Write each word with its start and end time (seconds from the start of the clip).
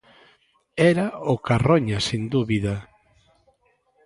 Era 0.91 1.05
o 1.33 1.35
Carroña 1.47 1.99
sen 2.07 2.21
dúbida. 2.33 2.75